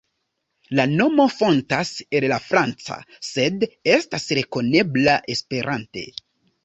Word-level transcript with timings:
La 0.77 0.85
nomo 0.93 1.25
fontas 1.33 1.91
el 2.19 2.25
la 2.33 2.39
franca, 2.45 2.97
sed 3.29 3.67
estas 3.99 4.29
rekonebla 4.41 5.19
Esperante. 5.35 6.09